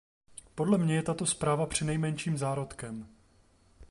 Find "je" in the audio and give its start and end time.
0.95-1.03